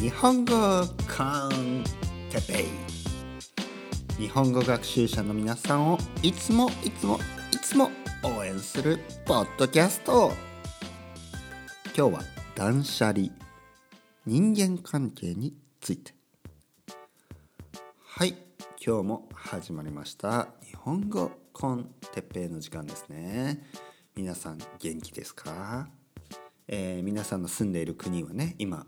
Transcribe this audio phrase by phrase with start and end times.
[0.00, 1.24] 日本語コ
[1.54, 1.84] ン
[2.30, 4.22] テペイ。
[4.22, 7.18] 日本語学習者の皆さんをいつもいつも
[7.52, 7.90] いつも
[8.22, 10.32] 応援するポッドキャスト。
[11.96, 12.22] 今日は
[12.54, 13.28] 断捨離
[14.24, 16.14] 人間関係について。
[18.02, 18.36] はい
[18.84, 20.48] 今日も始まりました。
[20.62, 23.62] 日本語コンテッペイの時間ですね。
[24.16, 25.88] 皆さん元気ですか、
[26.68, 28.84] えー、皆さんの住んでいる国はね今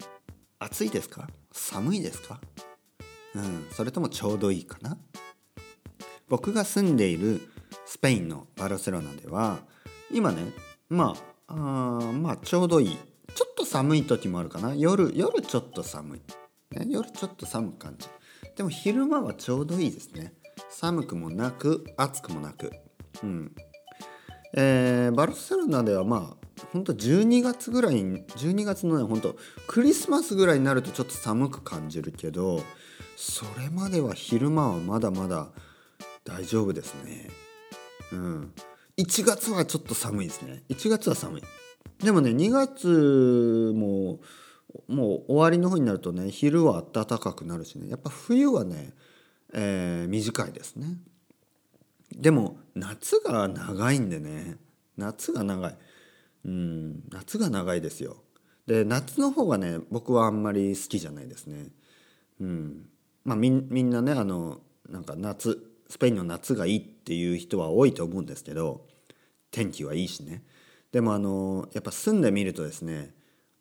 [0.65, 1.29] 暑いですか？
[1.51, 2.41] 寒いですか？
[3.35, 4.97] うんそれともちょうどいいかな？
[6.29, 7.41] 僕が住んでいる
[7.85, 9.59] スペインのバルセロナでは
[10.11, 10.45] 今ね
[10.89, 11.17] ま
[11.49, 12.99] ああまあちょうどいい。
[13.35, 14.75] ちょっと寒い時もあるかな？
[14.75, 16.21] 夜夜ちょっと寒い、
[16.77, 18.09] ね、夜ちょっと寒く感じ
[18.57, 20.35] でも昼間はちょうどいいですね。
[20.69, 22.71] 寒くもなく暑くもなく。
[23.23, 23.53] うん。
[24.55, 26.42] えー、バルセロナではまあ
[26.73, 32.63] 本当12月ぐらいに12月のね本当クリスマスぐらいになるとちょっと寒く感じるけど
[33.17, 35.49] それまでは昼間はまだまだ
[36.25, 37.31] 大丈夫ですね。
[38.13, 38.53] うん。
[38.97, 40.63] 1月はちょっと寒いですね。
[40.69, 41.43] 1月は寒い。
[42.03, 44.21] でもね2月も
[44.89, 47.89] もう終わりの方になるとね昼は暖かくなるしね。
[47.89, 48.93] やっぱ冬はね、
[49.53, 50.99] えー、短いですね。
[52.13, 54.57] でも夏が長いんでね。
[54.97, 55.77] 夏が長い。
[56.45, 57.03] うん。
[57.11, 58.17] 夏が長いですよ。
[58.67, 61.69] で夏の方がね僕はあんまり好きじゃないですね。
[62.41, 62.89] うん。
[63.25, 68.87] まあみんなねあのなんか夏スペインの夏がいいっていう人は多いと思うんですけど
[69.51, 70.43] 天気はいいしね。
[70.91, 73.15] でもあのやっぱ住んでみるとですね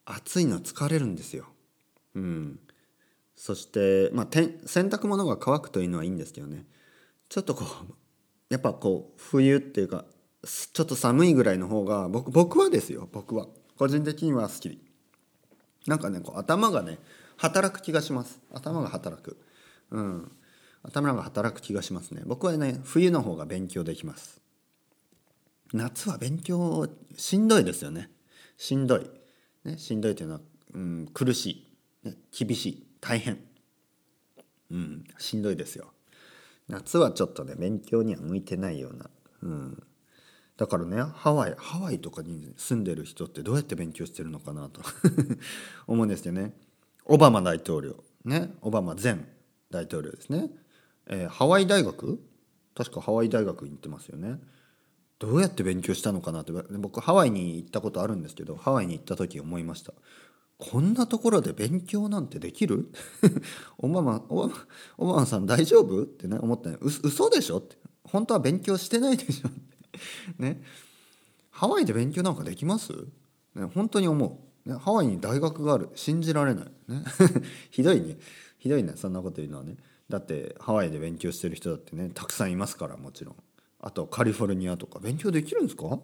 [0.05, 1.45] 暑いの疲れるんですよ。
[2.15, 2.59] うん。
[3.35, 6.65] そして、まあ、洗濯物が乾くというのはいいんですけどね。
[7.27, 7.93] ちょっとこう
[8.49, 10.05] やっぱこう冬っていうか
[10.43, 13.47] ちょっと寒いぐらいの方が僕僕はですよ僕は。
[13.77, 14.79] 個人的には好き。
[15.87, 16.99] なんかねこう頭がね
[17.37, 18.39] 働く気がします。
[18.53, 19.37] 頭が働く。
[19.91, 20.31] うん。
[20.83, 22.23] 頭が働く気がしますね。
[22.25, 24.41] 僕はね冬の方が勉強できます。
[25.73, 28.09] 夏は勉強しんどいですよね。
[28.57, 29.09] しんどい、
[29.63, 30.41] ね、しんどいというのは、
[30.73, 31.65] うん、苦し
[32.03, 32.87] い、ね、厳しい。
[32.99, 33.39] 大変。
[34.71, 35.93] うんしんどいですよ。
[36.67, 39.09] 夏はちょっとね勉強には向いてないような、
[39.43, 39.83] うん、
[40.61, 44.81] だからねハワイハワイとかに住んでる人ってどうやって勉強してるのかなと
[45.87, 46.53] 思うんですよね。
[47.05, 47.95] オバマ大統領
[48.25, 49.27] ねオバマ前
[49.71, 50.51] 大統領ですね、
[51.07, 52.19] えー、ハワイ大学？
[52.75, 54.39] 確かハワイ大学に行ってますよね。
[55.17, 56.51] どうやって勉強したのかなって。
[56.77, 59.93] 僕ハワイに行ったことあるんですけどハワイに行った時思いました。
[60.59, 62.91] こんなところで勉強なんてできる？
[63.79, 64.53] オバマオバマ
[64.99, 66.03] オバマさん大丈夫？
[66.03, 66.77] ってね思ったね。
[66.81, 67.57] う嘘でしょ？
[67.57, 67.77] って。
[68.03, 69.49] 本当は勉強してないでしょ？
[70.37, 70.61] ね。
[71.49, 72.93] ハワイで勉強なんかできます、
[73.55, 75.89] ね、本当に思う、ね、ハワイに大学がある。
[75.95, 76.65] 信じられない。
[76.87, 77.03] ね。
[77.69, 78.17] ひどいね。
[78.57, 79.77] ひどいねそんなこと言うのはね。
[80.09, 83.35] だってハワイで勉強してる人だってねたくさんいますからもちろん。
[83.79, 84.99] あとカリフォルニアとか。
[84.99, 85.99] 勉強できるんですか？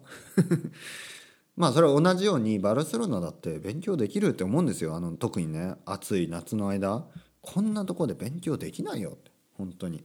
[1.56, 4.94] まあそれは同じようにバルセロナだって勉強できるって思うんですよ。
[4.94, 7.06] あの特にね暑い夏の間。
[7.40, 9.30] こんなとこで勉強できないよって。
[9.54, 10.04] 本当に。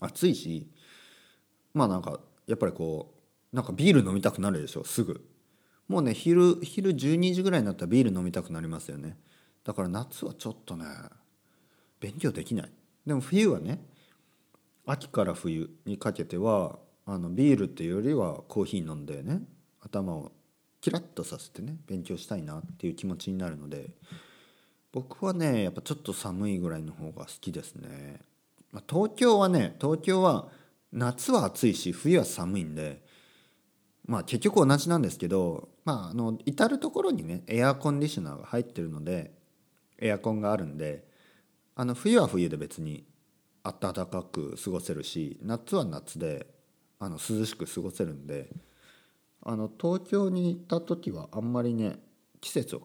[0.00, 0.68] 暑いし。
[1.74, 3.14] まあなんかやっぱりこ
[3.52, 5.24] うなんかビール飲みたくなるでしょすぐ。
[5.88, 9.18] もうね昼昼12時ぐらいになったらビール飲みたくなりますよね。
[9.64, 10.86] だから夏はちょっとね
[12.00, 12.72] 勉強できない。
[13.06, 13.84] でも冬はね
[14.86, 19.42] 秋から冬にかけてはあのビールっていうよりはコーヒー飲んでね
[19.80, 20.32] 頭を
[20.80, 23.90] キラッとさせてね勉強したいなっていう気持ちになるので
[24.92, 28.20] 僕はねやっぱちょっと寒いぐらいの方が好きですね、
[28.72, 30.48] まあ、東京はね東京は
[30.92, 33.02] 夏は暑いし冬は寒いんで
[34.06, 39.32] まあ結局同じなんですけどまああの至る所にねエアコンディショナーが入ってるので
[39.98, 41.06] エアコンがあるんで
[41.74, 43.04] あの冬は冬で別に
[43.64, 46.46] 暖かく過ごせるし夏は夏で
[46.98, 48.50] あの涼しく過ごせるんで
[49.44, 51.98] あの東京に行った時はあんまりね
[52.40, 52.82] 季節を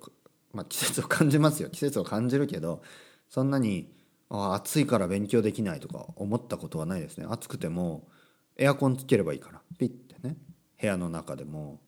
[0.54, 1.70] まあ季節を感じますよ。
[1.70, 2.82] 季節を感じるけど
[3.30, 3.92] そんなに
[4.30, 7.26] あ暑いから勉強できないとか思ったことはないですね。
[7.30, 8.08] 暑くても
[8.58, 9.62] エアコンつければいいから。
[9.78, 10.36] ピッてね。
[10.80, 11.80] 部屋の中でも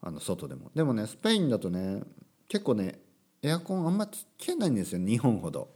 [0.00, 0.70] あの外でも。
[0.74, 2.02] でもねスペインだとね
[2.48, 3.00] 結構ね
[3.42, 4.98] エアコンあんまつけないんですよ。
[4.98, 5.68] 日本ほど。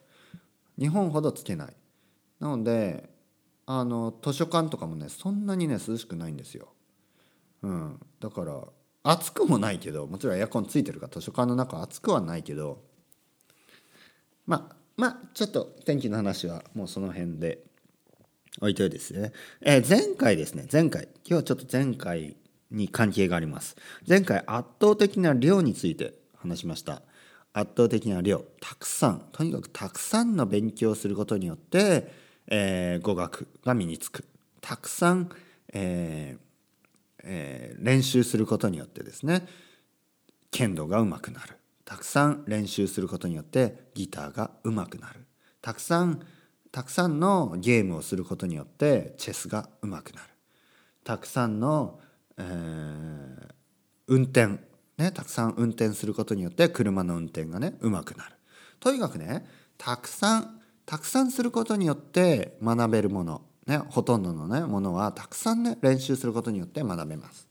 [0.78, 1.76] 日本ほどつけない。
[2.40, 3.10] なので
[3.66, 6.68] あの図書館とかもねそんなにね涼しくないんですよ。
[7.62, 8.64] うん、だから
[9.02, 12.82] 暑くもないけどもちろんエアコンついてるから図書館の中暑くはないけど
[14.46, 17.60] まあまあちょっと天気の話はもうその辺で
[18.60, 19.32] 置いといてですね、
[19.62, 20.66] えー、前回ですね。
[20.70, 21.08] 前回。
[21.24, 22.36] 今日はちょっと前回
[22.70, 23.76] に関係があります。
[24.06, 27.00] 前回圧倒的な量について話しました。
[27.54, 28.44] 圧倒的な量。
[28.60, 29.22] たくさん。
[29.32, 32.12] とにかくたくさんの勉強をすることによって、
[32.48, 34.26] えー、語学が身につく。
[34.60, 35.30] たくさん、
[35.72, 36.50] えー
[37.24, 39.46] えー、練習することによってですね
[40.50, 41.59] 剣道が上手くなる。
[41.90, 45.26] たくさん練習することによってギターが上手くなる。
[45.60, 46.20] たくさん
[46.70, 50.28] たくさんのゲームをすることによってチェスが上手くなる。
[51.02, 51.98] たくさんの、
[52.38, 53.54] えー、
[54.06, 54.60] 運転
[54.98, 58.36] ねたくさん運転することによって車の運転がね上手くなる。
[58.78, 59.44] とにかくね
[59.76, 67.48] たくさんたくさんすることによって学べるものねほとんどのねものはたくさんね練習することによって学べます。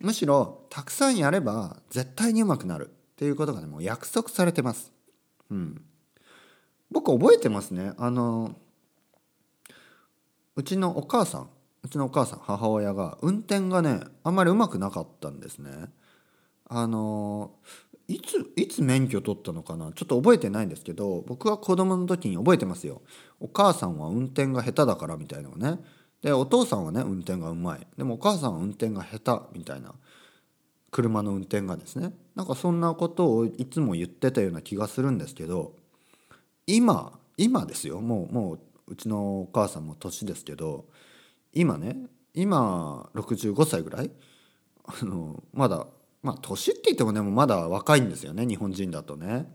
[0.00, 2.95] むしろたくさんやれば絶対に上手くなる。
[3.16, 4.92] っていうことがねもう約束されてます。
[5.50, 5.82] うん。
[6.90, 7.94] 僕覚えてますね。
[7.96, 8.54] あの
[10.54, 11.48] うちのお母さん
[11.82, 15.70] うちのお母さん母親が運転がねあんまりうまくなかったんですね。
[16.68, 17.52] あの
[18.06, 19.92] いついつ免許取ったのかな？
[19.92, 23.00] ちょっと覚えてないんですけど僕は子供の時に覚えてますよ。
[23.40, 25.80] お母さんは運転が下手だからみたいなのね。
[26.22, 27.86] でお父さんはね運転がうまい。
[27.96, 29.94] でもお母さんは運転が下手みたいな。
[30.90, 35.74] 車の運転がですねなんかそんなことをいつも言ってたような気がするんですけど
[36.66, 38.00] 今今ですよ。
[38.00, 40.86] もうもううちのお母さんも年ですけど
[41.52, 41.96] 今ね
[42.34, 44.10] 今65歳ぐらい？
[44.84, 45.86] あのまだ
[46.22, 49.46] まあ年って言ってもねもまだ若いんですよね日本人だとね。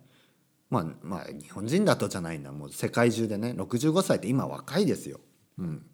[0.70, 5.20] まあまあ日本人だとじゃないんだもう世界中でね65歳って今若いですよ。
[5.58, 5.86] うん、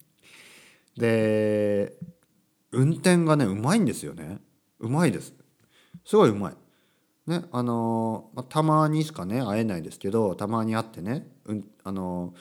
[0.97, 1.93] で
[2.71, 4.39] 運転がねうまいんですよね。
[4.79, 5.33] うまいです。
[6.05, 6.53] すごいうまい。
[7.27, 12.39] ねあのー、たまにしかね会えないですけどたまに会ってね、うんあのー、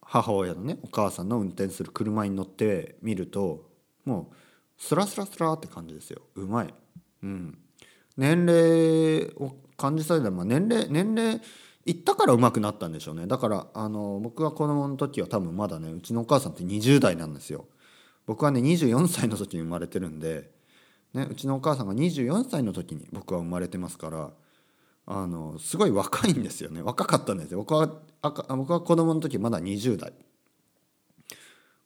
[0.00, 3.68] 母親のねお母さんの運転する車に乗ってみると
[4.06, 4.36] もう
[4.78, 6.22] スラスラスラって感じですよ。
[6.34, 6.74] うまい。
[7.22, 7.58] うん、
[8.16, 11.40] 年齢を感じさせたら、まあ、年齢年齢
[11.84, 13.26] いったから上手くなったんでしょうね。
[13.26, 17.66] だからあの僕が子供の時は多分まだねうちのお母さんって20代なんですよ。
[18.26, 20.50] 僕はね24歳の時に生まれてるんで
[21.16, 24.30] ね、うちのお母さんが24歳の時に僕は生まれてますから
[25.06, 26.82] あのすごい若いんですよね。
[26.82, 27.58] 若かったんですよ。
[27.58, 27.88] 僕は
[28.48, 30.12] 僕は子供の時まだ20代。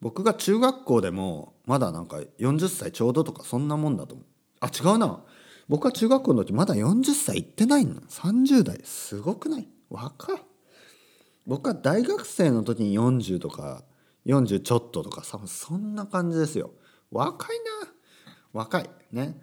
[0.00, 4.26] 僕が中学校でもまだなんか40歳ちょうどとかそんなもんだと思う。
[4.60, 5.22] あ違うな。
[5.68, 8.00] 僕は中学校の時まだ40歳行ってないの。
[8.00, 8.80] 30代。
[8.82, 9.68] すごくない？
[9.90, 10.42] 若い。
[11.46, 13.84] 僕は大学生の時に40とか
[14.26, 16.70] 40ちょっととかそんな感じですよ。
[17.12, 17.92] 若いな。
[18.52, 19.40] 若いね。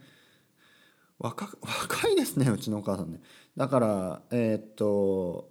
[1.19, 3.21] 若若いですねうちのお母さんね。
[3.55, 5.49] だからえー、っと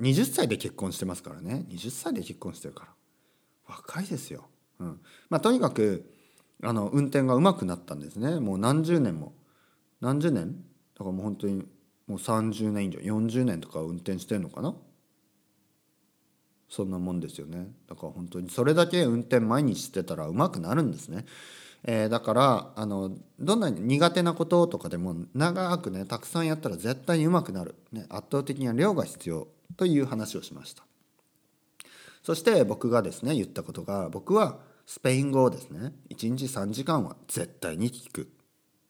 [0.00, 1.64] 20歳で結婚してますからね。
[1.70, 2.90] 20歳で結婚してるから。
[3.68, 4.46] 若いですよ、
[4.78, 5.00] うん。
[5.28, 6.08] まあ、とにかく
[6.62, 8.38] あの運転がうまくなったんですね。
[8.40, 9.34] もう何十年も。
[10.00, 10.52] 何十年？
[10.94, 11.66] だからもう本当に
[12.06, 12.98] もう30年以上。
[13.00, 14.74] 40年とか運転してるのかな？
[16.68, 17.68] そんなもんですよね。
[17.88, 21.24] だから本当にそれだけ運転毎日してたらうまくなるんですね。
[21.84, 30.84] えー、だからあのどんなに苦手なこととかでも長くねたくさんやったら絶対にうまくなる、ね、圧倒的な量が必要という話をしました。
[32.22, 38.28] そして僕がですね言ったことが僕はスペイン語をですね1日3時間は絶対に聞く、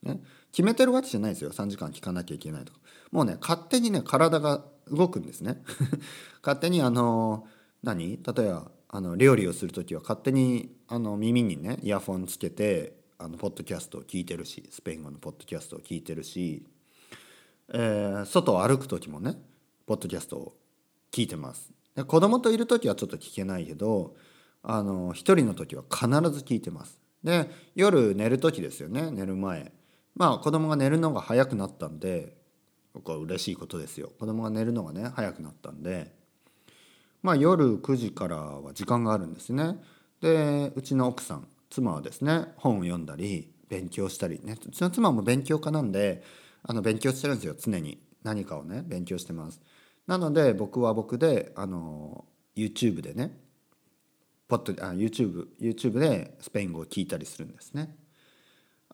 [0.01, 0.19] ね、
[0.51, 1.51] 決めてるわけじゃないですよ。
[1.51, 2.79] 3時間聞かなきゃいけないとか。
[3.11, 5.61] もうね勝手にね体が動くんですね。
[6.41, 7.47] 勝手にあの
[7.83, 8.19] 何？
[8.23, 16.65] 例えばあの料理をする時は勝手にあの耳にねイヤフォンつけてあのポッドキャストを聞いてるしスペイン語のポッドキャストを聞いてるし、
[17.73, 19.35] えー、外を歩く時もね
[19.85, 20.53] ポッドキャストを
[21.11, 21.71] 聞いてます。
[21.95, 24.15] で子供といる時はちょっと聞けないけど
[24.61, 26.99] あの一人の時は必ず聞いてます。
[27.23, 29.73] で夜寝る時ですよね寝る前。
[30.15, 32.37] まあ子供が寝るのが早くなったんで
[32.93, 34.11] 僕は嬉しいことですよ。
[34.19, 36.13] 子供が寝るのがね早くなったんで
[37.27, 39.75] まあ、夜9時からは時間があるんですね。
[40.21, 46.23] でうちの奥さん妻はですね本を読んだり勉強したりねうちの妻も勉強家なんで
[46.63, 49.59] あの勉強してるんですよ常に何かをね勉強してます。
[50.07, 52.23] なので僕は僕であの
[52.55, 53.37] YouTube でね
[54.47, 57.93] ポッドあ YouTube, YouTube でスペイン語を聞いたりするんですね。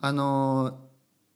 [0.02, 0.80] あの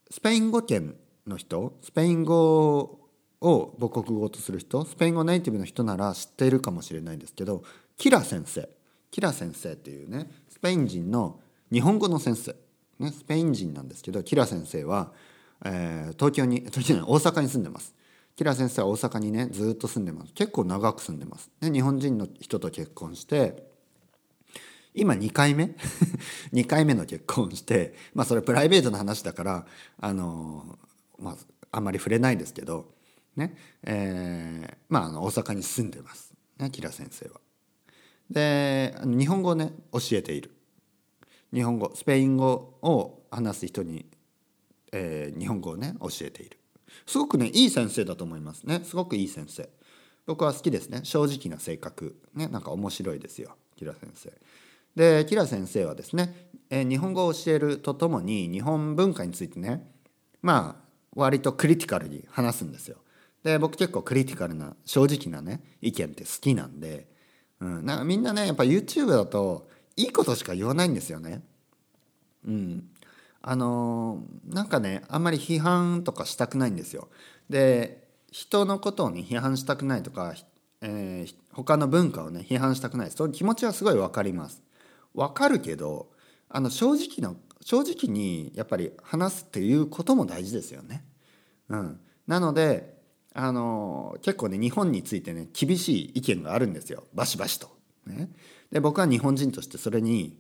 [0.09, 0.95] スペイン語圏
[1.27, 3.06] の人スペイン語
[3.41, 7.63] を母国語とする人スペイン語ネイティブの人なら知っているかもしれないんですけど
[7.97, 8.67] キラ先生
[9.11, 11.39] キラ先生っていうねスペイン人の
[11.71, 12.55] 日本語の先生、
[12.99, 15.11] ね、スペイン人なんですけどキラ先生は、
[15.65, 17.93] えー、東京に 東京に大阪に住んでます。
[18.35, 21.49] キラ先生は大阪にねずっと住んでます結構長く住んでます。
[21.59, 23.67] で日本人の人と結婚して
[24.93, 25.75] 今2回目？
[26.53, 29.65] 2回目の結婚してまあそれプライベートな話だから
[29.99, 30.77] あの
[31.17, 31.37] まあ
[31.71, 32.96] あんまり触れないですけど
[33.37, 33.55] ね。
[33.83, 37.39] えー、まああの大阪に住んでます、ね、キラ先生は。
[38.29, 40.51] で日本語をね教えている。
[41.53, 44.05] 日本語スペイン語を話す人に、
[44.91, 46.57] えー、日本語をね教えている。
[47.05, 48.81] すごくねいい先生だと思いますね。
[48.83, 49.69] すごくいい先生。
[50.25, 51.01] 僕は好きですね。
[51.03, 52.17] 正直な性格。
[52.33, 53.55] ねなんか面白いですよ。
[53.75, 54.31] キラ先生。
[54.95, 59.87] でキラ先生はですね、えー、日本語を教えるとともに日本文化についてね
[60.41, 62.97] まあ割とクリティカルに話すんですよ。
[63.43, 67.07] で僕結構クリティカルな正直なね意見って好きなんで
[67.59, 71.43] うん、なんかみんなねやっぱ YouTube だといいことしか言わないんですよね。
[72.45, 72.89] うん、
[73.41, 77.09] あのー、なんかねあんまり批判とかしたくないんですよ。
[77.49, 80.35] で人のことをね批判したくないとか、
[80.81, 84.61] えー、他の文化をね批判したくないその気持ちはすごい分かります。
[85.15, 86.11] 分かるけど
[86.49, 91.03] あの正直な正直にやっぱり話すっていうことも大事ですよね。
[91.69, 92.96] うん、なので
[93.39, 97.69] あの結構ね日本についてね厳しい意見があるんですよバシバシと。
[98.07, 98.29] ね、
[98.71, 100.39] で僕は日本人としてそれに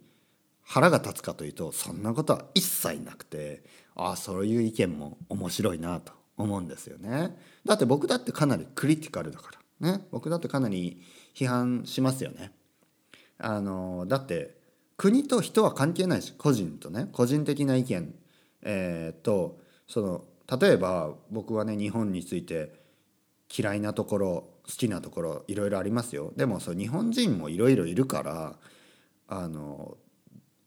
[0.63, 3.61] 腹が立つかというとそんなことは一切なくて
[3.93, 7.37] ああそういう意見も面白いなと思うんですよね。
[7.65, 9.51] だって僕だってかなりクリティカルだか
[9.81, 11.03] らね僕だってかなり
[11.35, 12.51] 批判しますよね。
[13.37, 14.57] あのだって
[14.97, 18.15] 国と人は関係ないし個人とね個人的な意見、
[18.63, 20.25] えー、とその
[20.59, 22.76] 例えば僕はね日本について
[23.55, 26.33] 嫌いなところ好きなところいろいろありますよ。
[26.35, 28.55] でもそう日本人もいろいろいるから
[29.27, 29.97] あの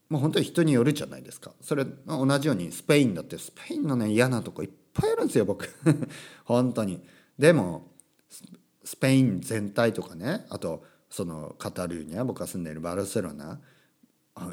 [0.09, 1.51] もう本当に人によるじゃないですか。
[1.61, 5.69] それ同じようにスペインだってスペインのね嫌なとこいっぱいあるんですよ僕。
[6.45, 7.01] 本当に。
[7.37, 7.91] でも
[8.83, 13.59] スペイン全体とかねあとそのカタルーニャ僕が住んでいるバルセロナ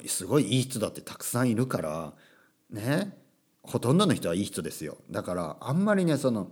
[0.07, 2.13] すごいいい人だってたくさんいるから
[2.71, 3.17] ね
[3.63, 4.99] ほとんどの人はいい人ですよ。
[5.11, 6.51] だからあんまりねその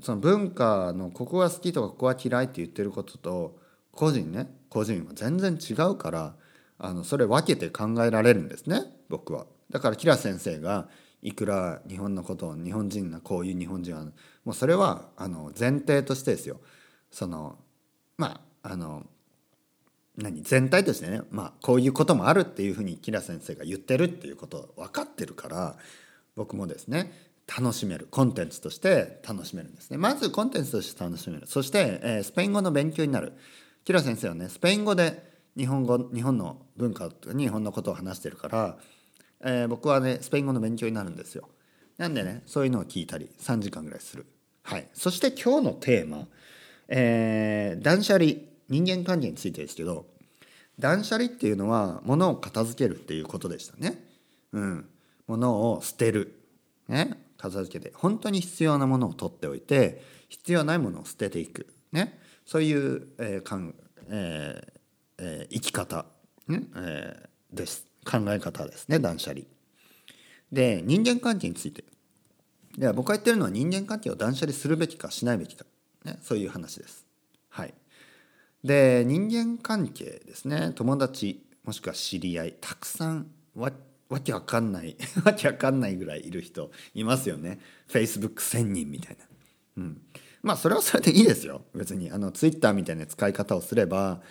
[0.00, 3.58] その文化のここが好きとかここは嫌いって言ってることと
[3.92, 6.34] 個人ね個人は全然違うから
[6.78, 9.46] あのそれ分けて考えられるんですね僕は。
[9.70, 10.88] だからキラ先生が
[11.22, 14.04] いくら日本のことを日本人なこういう日本人は
[14.44, 16.60] もうそれはあの前提としてですよ
[17.10, 17.58] その
[18.16, 19.04] まああの
[20.16, 25.76] 何全体としてね、まあ、こういうこともあるっていうふうにキラ先生が言ってるっていうことを分かってるから
[26.36, 27.12] 僕もですね
[27.46, 28.08] 楽しめる。
[28.10, 29.98] コンテンツとして楽しめるんですね。
[29.98, 31.46] まずコンテンツとして楽しめる。
[31.46, 33.32] そして、えー、スペイン語の勉強になる。
[33.84, 35.22] キラ先生はねスペイン語で
[35.56, 38.76] 日本語日本の文化日本のことを話してるから、
[39.40, 41.48] えー、僕はねスペイン語の勉強になるんですよ。
[41.96, 44.26] なんでねそういうのを聞いたり3時間ぐらいする。
[44.64, 44.88] はい。
[44.92, 46.26] そして今日のテーマ、
[46.88, 48.32] えー、断捨離
[48.68, 50.06] 人間関係についてですけど
[50.80, 54.04] 断捨離っていうのは物を片付けるっていうことでしたね。
[54.52, 54.88] うん。
[55.28, 56.40] 物を捨てる。
[56.88, 57.25] ね。
[57.50, 63.74] 片付けて本当に必要なものを取っておいて必要ないものを捨てていく、ね、そういう、えーかん
[64.08, 64.76] えー
[65.18, 66.06] えー、生き方、
[66.48, 66.62] ね。
[66.76, 67.86] えー、です。
[68.04, 69.42] 考え方ですね断捨離。
[70.52, 71.84] で人間関係について。
[72.78, 75.64] では僕が言ってるのは人間関係を断捨離するべきかしないべきか、
[76.04, 77.06] ね、そういう話です。
[77.48, 77.72] はい、
[78.62, 80.72] で人間関係ですね。
[80.74, 83.72] 友達もしくは知り合いたくさんわ
[84.08, 87.58] わけわかんない わけわかんないぐらいいる人いますよね。
[87.88, 89.24] Facebook1000 人みたいな。
[89.78, 90.00] うん、
[90.42, 91.62] まあそれはそれでいいですよ。
[91.74, 94.22] 別にあの Twitter みたいな使い方をすれば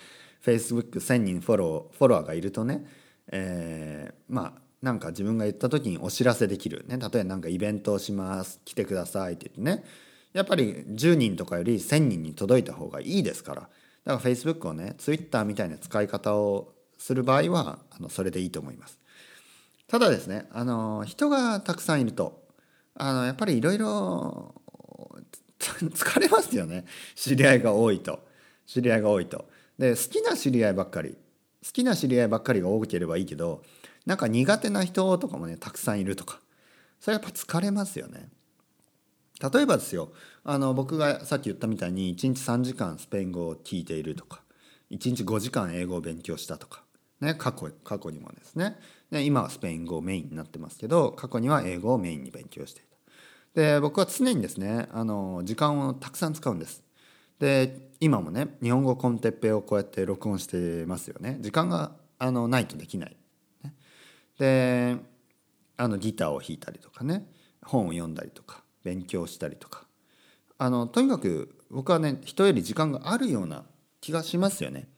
[0.44, 2.86] Facebook1000 人フォローフォロワーがいるとね、
[3.28, 9.84] えー、まあなんか自分が言った時にお知らせできる、ね、例えば何かイベントをします来てくださいって言ってね。
[10.32, 13.60] やっぱり10人とかより1,000人に届いた方がいいですから。
[13.62, 13.70] だか
[14.04, 18.98] ら Facebook をね Twitter みたいな使い方をする場合はあのそれでいいと思います。
[19.88, 22.42] ただですねあの人がたくさんいると
[22.94, 24.54] あのやっぱりいろいろ
[25.58, 28.20] 疲れますよね知り合いが多いと
[28.66, 29.48] 知り合いが多いと。
[29.78, 31.10] で好きな知り合いばっかり
[31.64, 33.62] 好きな知り合いばっかりが多ければいいけど
[34.06, 36.40] なんか苦手な人とかもねたくさんいるとか
[36.98, 38.28] それやっぱ疲れますよね。
[39.52, 40.12] 例えばですよ
[40.44, 44.40] あの僕がさっき言ったみたいに1日3時間スペイン語を聞いているとか
[44.90, 46.86] 1日5時間英語を勉強したとか
[47.20, 48.76] ね、過去過去にもですね
[49.10, 52.96] で今はスペイン語メインになってますけど過去には英語をメインに勉強していた。
[53.54, 56.82] で僕は常にですねあの時間をたくさん使うんです。
[57.38, 61.38] で今もね日本語コンテッペをこうやって録音してますよね。
[61.40, 63.16] 時間があのないとできない、
[63.62, 63.74] ね、
[64.38, 64.96] で
[65.76, 67.26] あのギターを弾いたりとかね
[67.62, 69.86] 本を読んだりとか勉強したりとか。
[70.58, 73.64] あのとにかく僕はね人より時間があるような
[74.00, 74.88] 気がしますよね。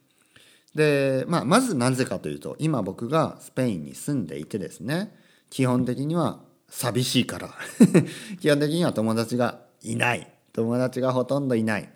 [0.75, 5.14] で、まあ、まずなぜかというと今僕がスペインに住んでいてですね
[5.50, 7.50] 基本的には寂しいから。
[8.40, 10.30] 基本的には友達がいない。
[10.52, 11.90] 友達がほとんどいない。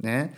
[0.00, 0.34] ね。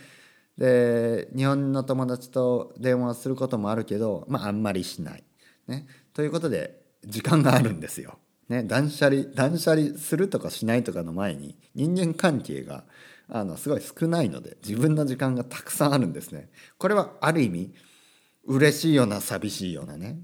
[0.57, 5.23] で日本の友達と電話することもあるけどまああんまりしない。
[5.67, 5.87] ね。
[6.13, 8.19] ということで時間があるんですよ。
[8.49, 12.83] ね、断捨離断捨離するとかしないとかの前に人間関係が
[13.29, 16.49] あのすごい少ないので自分の時間がたくさんあるんですね。
[16.77, 17.73] これはある意味
[18.45, 20.19] 嬉しいような寂しいようなね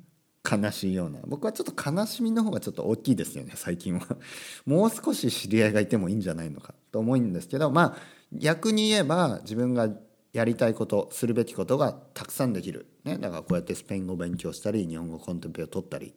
[0.45, 4.05] 悲しいような僕はちょっと悲しみの方がちょっと大きいですよね最近は
[4.65, 7.97] もう少し知り合いがいてもいいんじゃないのかと思うんですけどまあ
[8.31, 9.89] 逆に言えば自分が
[10.33, 16.13] やりたいことするべきことがたくさんできる、ね、だからこうやってスペイン語を勉強したり日本語コンテンペを取ったり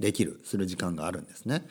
[0.00, 1.64] できるする時間があるんですね。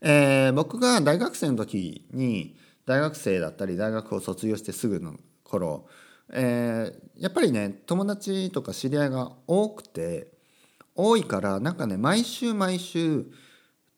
[0.00, 2.56] えー、僕が大学生の時に
[2.86, 5.86] 大学生だったり大学を卒業してすぐの頃、
[6.32, 10.28] えー、やっぱりね友達とか知り合いが多くて
[10.94, 13.26] 多いからなんかね毎週毎週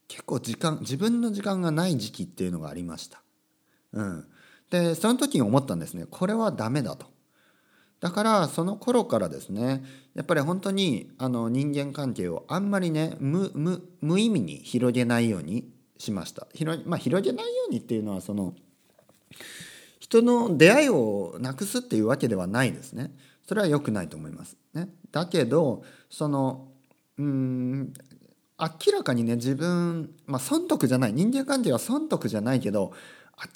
[0.08, 3.22] 結構時間自分の時間がない時期っていうのがありました。
[3.92, 4.26] うん、
[4.70, 7.06] でその時に思ったんですねこれはダメだと。
[7.98, 9.82] だからその頃からですね
[10.14, 18.54] やっぱり本当にあの人間関係をあんまりね無無無意味に広げないようにしました広,、まあ、広げないようにっていうのはその
[19.98, 23.12] 人の出会いをなくすっていうわけではないですね。
[23.46, 26.68] それは良くないと思います、ね、だけどその
[27.16, 27.92] うん
[28.58, 31.12] 明らかにね自分まあ損得じゃない。
[31.12, 32.92] 人間関係は損得じゃないけど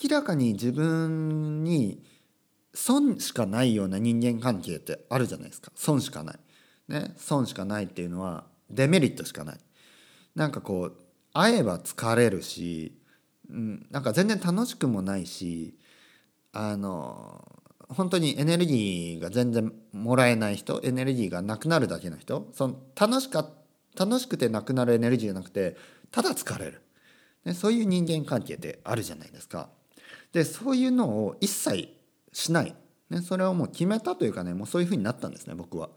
[0.02, 2.02] 明らかに自分に
[2.74, 5.72] 損しかないような人間関係ってあるじゃないですか。
[5.74, 6.38] 損しかない、
[6.88, 9.58] ね、損しかないっていうのはデメリットしかない。
[10.34, 10.96] なんかこう
[11.32, 12.99] 会えば疲れるし、
[13.50, 15.74] うん、なんか全然楽しくもないし
[16.52, 17.44] あの
[17.88, 23.48] 本当にエネルギーが全然もらえない人エネルギーがなくなるだけの人その楽しか
[23.98, 25.76] 楽しくてなくなるエネルギーじゃなくて
[26.10, 26.80] ただ疲れる、
[27.44, 29.68] ね、そういう人間関係ってあるじゃないですか。
[30.32, 31.88] でそういうのを一切
[32.32, 32.74] しない、
[33.10, 35.90] ね、それをもう決めたというかねもうそういうふうになったんですね僕は。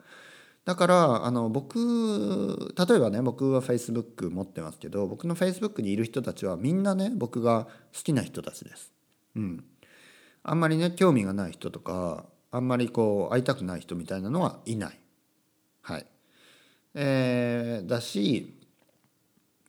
[0.66, 8.94] だからあの僕例えばね僕は Facebook 持ってますけど僕の Facebook にいる人たちはみんなね僕が好きな人たちです。
[9.36, 9.64] うん、
[10.44, 15.00] あんまりね興味がない人とかあんまりこう会いたくない人みたいなのはいない。
[15.82, 16.06] はい。
[16.94, 18.58] えー、だし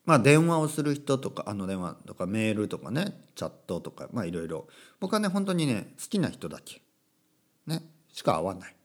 [0.05, 4.69] まあ電話をする人とかあの電話とかメールとかねチャットとかまあいろいろ
[5.01, 6.83] 僕はね本当にね好きな人だけ
[7.67, 8.77] ねしか会わない。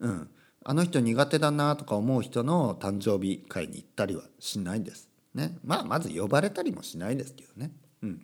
[0.00, 0.30] うん。
[0.64, 5.08] あの人苦手だなとか思う人の誕生日会に行ったりはしないです。
[5.34, 5.58] ね。
[5.64, 7.72] まあまず呼ばれたりもしないですけどね。
[8.02, 8.22] うん。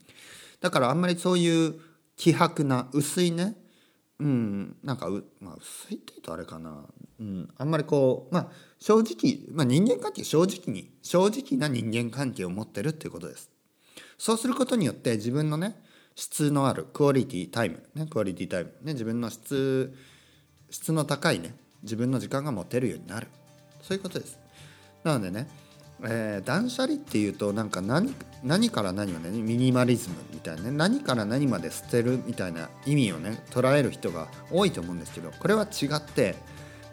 [0.61, 1.81] だからあんまりそういう
[2.17, 3.57] 希薄な薄いね
[4.19, 6.85] うんなんかう、まあ、薄いって言うとあれかな、
[7.21, 8.49] うん、あんまりこうまあ
[8.81, 13.51] 正直、まあ、人間関係正直に正直な人間関係を持ってるっていうことです。
[14.19, 15.81] そうすることによって自分のね
[16.17, 19.97] 質のあるクオリティタイムねクオリティタイムね自分の質
[20.71, 23.29] 質の高いね自分の時間が持てるようになる。
[23.83, 24.39] そういうことです。
[25.05, 25.49] なのでね
[26.03, 28.15] えー、断捨離っていうとなんか何
[28.45, 36.37] 何から何までねミニマリズムみたいなね何から何まで捨てるみたいな意味をね捉える人が多いと思うんですけどこれは違って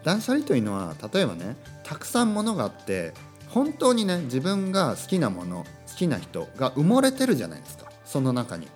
[0.02, 3.12] 断捨離というのは例えばねたくさんものがあって
[3.48, 7.86] 本当にね自分が好きなもの好きな人が埋もれてるじゃないですか。
[8.04, 8.66] その中に。
[8.66, 8.70] だ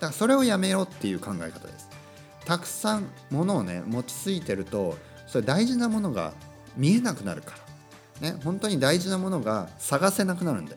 [0.00, 1.88] からそれをやめようっていう考え方です。
[2.44, 4.96] たくさんものをね持ちすぎてると
[5.32, 6.34] それ大事なものが
[6.76, 7.54] 見えなくなるか
[8.20, 8.30] ら。
[8.32, 10.76] ね、本当に大事なものが探せなくなるんで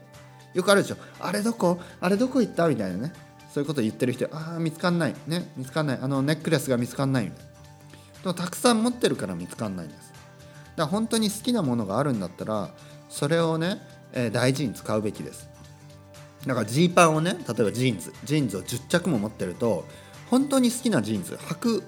[0.54, 0.64] よ。
[0.64, 0.96] くあるでしょ。
[1.20, 1.78] あれどこ？
[2.00, 2.70] あれどこ行った？
[2.70, 3.14] みたいなね。
[3.54, 5.16] そういうこと言ってる人ああ見つかんない。
[5.28, 6.00] ね見つかんない。
[6.02, 7.26] あのネックレスが見つかんない。
[7.26, 10.12] みたいなでもたくさん持ってるから見つかんないんです。
[10.12, 10.22] だか
[10.78, 12.70] ら本当に好きなものがあるんだったら
[13.10, 13.82] それをね、
[14.14, 15.50] えー、大事に使うべきです。
[16.48, 18.14] だからジーパンをね例えばジーンズ。
[18.24, 19.86] ジーンズを10着も持ってると
[20.32, 21.36] 本当に好きなジーンズ。
[21.36, 21.84] 履く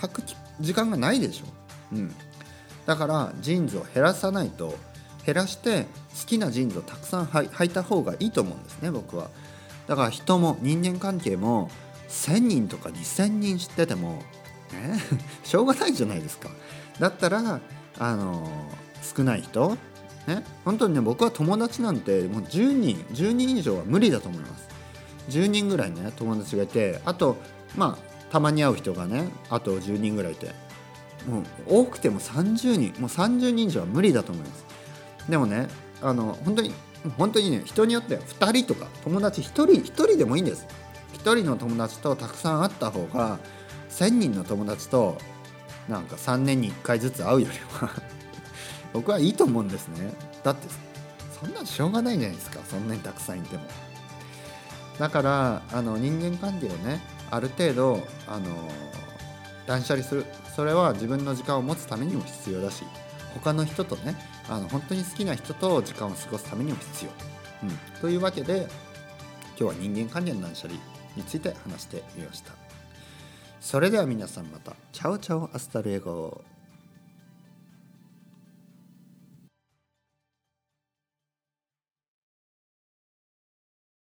[0.00, 0.22] 履く
[0.60, 1.59] 時間がないでしょ。
[1.92, 2.14] うん。
[2.86, 4.74] だからジーンズを減らさないと
[5.24, 5.86] 減らして
[6.18, 9.30] 好きなジーンズをたくさん履いた方がいいと思うんですね僕は。
[9.86, 11.70] だから人も人間関係も
[12.08, 14.22] 1,000人とか2,000人知ってても
[14.72, 15.00] ね
[15.44, 16.50] しょうがないじゃないですか。
[16.98, 17.60] だったら
[17.98, 18.50] あの
[19.02, 19.76] 少ない人
[20.26, 24.68] ね本当にね僕は友達なんてもう10人10人以上は無理だと思います。
[25.28, 27.36] 10人ぐらいね友達がいてあと
[27.76, 30.69] まあたまに会う人がねあと10人ぐらいいて。
[31.28, 34.64] もう多くても30人もう30人以上は無理だと思います。
[35.28, 35.68] でもね
[36.02, 36.72] あの本当に
[37.16, 40.66] 本当にね人によっては2人とか友達1人1人でもいいんです。
[41.22, 43.38] 1人の友達とたくさん会った方が
[43.90, 45.18] 1,000人の友達と
[45.88, 47.90] なんか3年に1回ずつ会うよりは
[48.92, 50.12] 僕はいいと思うんですね。
[50.42, 50.68] だって
[51.38, 52.60] そんなしょうがないじゃないですか。
[52.68, 53.62] そんなにたくさんいても。
[54.98, 58.44] だからあの人間関係をねある程度あの
[59.66, 60.26] 断捨離する。
[60.54, 62.84] それは自分の時間を持つためにも必要だし
[63.34, 64.16] 他の人とね
[64.48, 67.10] あの本当に好きな人と時間を過ごすためにも必要、
[67.68, 68.66] うん、というわけで
[69.58, 70.80] 今日は人間関係断捨離
[71.16, 72.52] について話してみました。
[73.60, 74.74] それでは皆さんまた。
[74.90, 76.42] Ciao ciao hasta luego